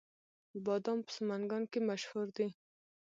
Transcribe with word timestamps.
بادام 0.65 0.99
په 1.05 1.11
سمنګان 1.17 1.63
کې 1.71 1.79
مشهور 1.89 2.27
دي 2.37 2.47